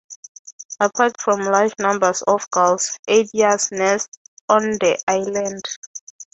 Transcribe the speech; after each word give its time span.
Apart 0.79 1.21
from 1.21 1.43
the 1.43 1.51
large 1.51 1.75
numbers 1.77 2.23
of 2.23 2.49
gulls, 2.49 2.97
eiders 3.07 3.71
nest 3.71 4.09
on 4.49 4.63
the 4.81 4.97
island. 5.07 5.61